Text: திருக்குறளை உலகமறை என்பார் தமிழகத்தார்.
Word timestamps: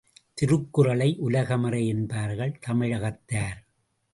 திருக்குறளை 0.33 1.17
உலகமறை 1.19 1.87
என்பார் 1.87 2.35
தமிழகத்தார். 2.59 3.59